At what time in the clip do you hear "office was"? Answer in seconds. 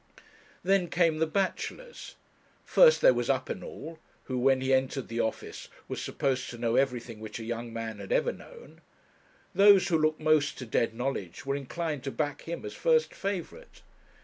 5.19-6.01